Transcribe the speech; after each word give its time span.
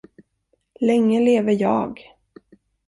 Länge 0.79 1.19
leve 1.19 1.53
jag. 1.53 1.99